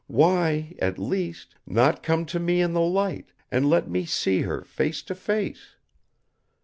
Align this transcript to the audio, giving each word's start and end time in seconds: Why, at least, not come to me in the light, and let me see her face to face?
Why, 0.07 0.73
at 0.79 0.97
least, 0.97 1.53
not 1.67 2.01
come 2.01 2.25
to 2.25 2.39
me 2.39 2.59
in 2.59 2.73
the 2.73 2.81
light, 2.81 3.33
and 3.51 3.69
let 3.69 3.87
me 3.87 4.05
see 4.07 4.41
her 4.41 4.63
face 4.63 5.03
to 5.03 5.13
face? 5.13 5.75